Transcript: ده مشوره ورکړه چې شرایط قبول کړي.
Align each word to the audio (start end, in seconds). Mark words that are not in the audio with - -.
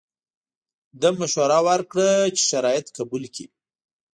ده 1.01 1.09
مشوره 1.19 1.59
ورکړه 1.67 2.09
چې 2.37 2.43
شرایط 2.51 2.85
قبول 2.97 3.23
کړي. 3.35 3.45